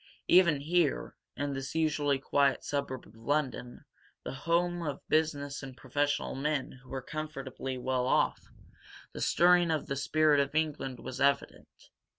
[0.27, 3.85] Even here, in this usually quiet suburb of London,
[4.23, 8.41] the home of business and professional men who were comfortably well off,
[9.13, 11.69] the stirring of the spirit of England was evident.